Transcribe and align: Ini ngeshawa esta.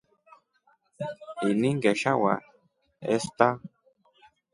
Ini 1.49 1.69
ngeshawa 1.75 2.33
esta. 3.15 3.47